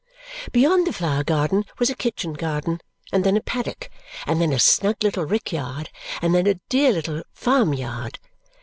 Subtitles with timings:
[0.51, 3.87] Beyond the flower garden was a kitchen garden, and then a paddock,
[4.25, 5.91] and then a snug little rick yard,
[6.23, 8.17] and then a dear little farm yard.